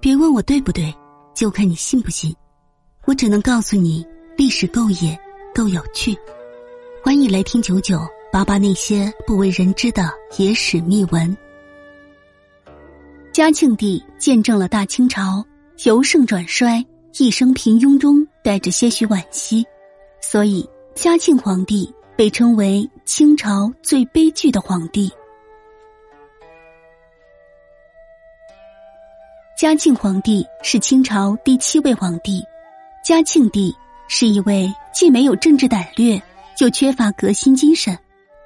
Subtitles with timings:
[0.00, 0.94] 别问我对不对，
[1.34, 2.34] 就看你信不信。
[3.04, 4.06] 我只能告诉你，
[4.36, 5.18] 历史够野，
[5.54, 6.16] 够有趣。
[7.02, 8.00] 欢迎来听九九
[8.32, 11.36] 八八那些不为人知的野史秘闻。
[13.32, 15.44] 嘉庆帝见证了大清朝
[15.84, 16.84] 由盛转衰，
[17.18, 19.64] 一生平庸中带着些许惋惜，
[20.20, 25.10] 所以嘉庆皇帝被称为清朝最悲剧的皇帝。
[29.62, 32.42] 嘉庆皇帝是清朝第七位皇帝。
[33.04, 33.72] 嘉庆帝
[34.08, 36.20] 是一位既没有政治胆略，
[36.58, 37.94] 又缺乏革新精神；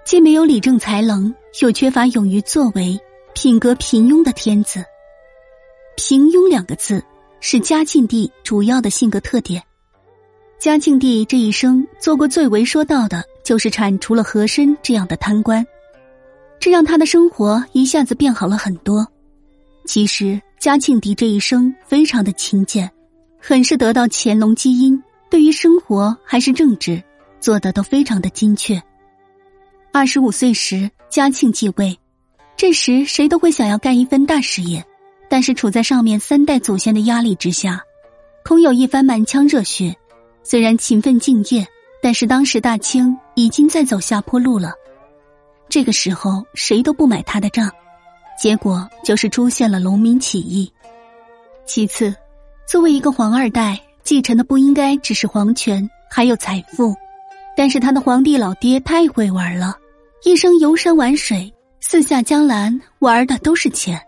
[0.05, 3.01] 既没有理政才能，又缺乏勇于作为，
[3.33, 4.85] 品格平庸的天子。
[5.97, 7.03] 平庸两个字
[7.41, 9.63] 是嘉庆帝主要的性格特点。
[10.59, 15.67] 嘉庆帝这一生做过最为说道的，就是铲除了和珅这样的贪官，
[16.61, 19.09] 这让他的生活一下子变好了很多。
[19.87, 20.39] 其实。
[20.59, 22.91] 嘉庆帝这一生非常的勤俭，
[23.39, 27.03] 很是得到乾隆基因，对于生活还是政治
[27.41, 28.83] 做的都非常的精确。
[29.93, 31.99] 二十五岁时，嘉庆继位，
[32.57, 34.85] 这时谁都会想要干一番大事业，
[35.29, 37.83] 但是处在上面三代祖先的压力之下，
[38.43, 39.95] 空有一番满腔热血。
[40.43, 41.67] 虽然勤奋敬业，
[42.03, 44.73] 但是当时大清已经在走下坡路了。
[45.69, 47.71] 这个时候，谁都不买他的账。
[48.39, 50.71] 结果就是出现了农民起义。
[51.65, 52.15] 其次，
[52.67, 56.95] 作为一个皇二代，继承的不应该只是皇权，还有财富。
[57.57, 59.77] 但是他的皇帝老爹太会玩了，
[60.25, 64.01] 一生游山玩水，四下江南玩的都是钱。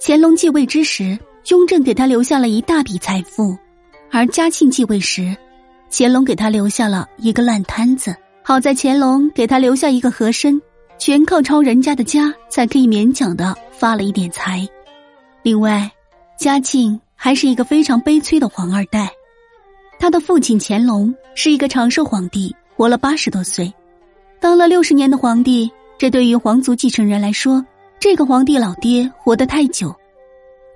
[0.00, 3.56] 乾隆继位之时，雍正给他留下了一大笔财富，
[4.10, 5.36] 而嘉庆继位时，
[5.90, 8.16] 乾隆给他留下了一个烂摊子。
[8.42, 10.58] 好在乾隆给他留下一个和珅。
[10.98, 14.68] 全靠抄人家的家，才可以勉强的发了一点财。
[15.42, 15.90] 另外，
[16.36, 19.08] 嘉庆还是一个非常悲催的皇二代。
[20.00, 23.72] 他的父亲乾隆是一个长寿皇帝，活了八十多岁，
[24.40, 25.70] 当了六十年的皇帝。
[25.96, 27.64] 这对于皇族继承人来说，
[27.98, 29.94] 这个皇帝老爹活得太久。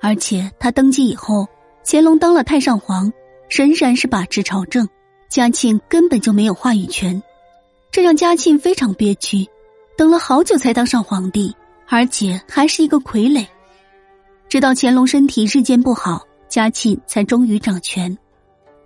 [0.01, 1.47] 而且他登基以后，
[1.85, 3.13] 乾隆当了太上皇，
[3.49, 4.89] 仍然是把持朝政，
[5.29, 7.23] 嘉庆根本就没有话语权，
[7.93, 9.49] 这让嘉庆非常憋屈。
[9.97, 11.55] 等了好久才当上皇帝，
[11.89, 13.47] 而且还是一个傀儡。
[14.49, 18.17] 直到乾隆身体日渐不好，嘉庆才终于掌权。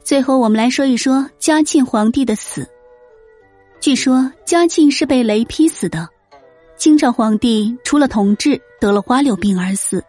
[0.05, 2.69] 最后，我们来说一说嘉庆皇帝的死。
[3.81, 6.09] 据说嘉庆是被雷劈死的。
[6.77, 10.05] 清朝皇帝除了同治得了花柳病而死，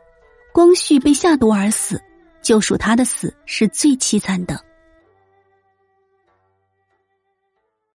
[0.54, 2.02] 光绪被下毒而死，
[2.42, 4.60] 就属他的死是最凄惨的。